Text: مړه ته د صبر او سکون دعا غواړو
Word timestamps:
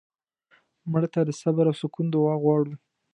مړه 0.91 1.07
ته 1.13 1.21
د 1.25 1.29
صبر 1.41 1.65
او 1.69 1.75
سکون 1.81 2.05
دعا 2.13 2.35
غواړو 2.43 2.73